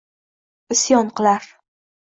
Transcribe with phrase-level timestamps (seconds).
[0.75, 1.49] Isyon qilar